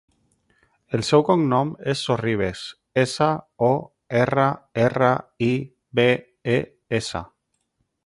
[0.97, 2.63] El seu cognom és Sorribes:
[3.03, 3.29] essa,
[3.69, 3.71] o,
[4.25, 4.49] erra,
[4.89, 5.13] erra,
[5.53, 5.55] i,
[6.01, 6.11] be,
[6.57, 6.61] e,
[7.03, 7.23] essa.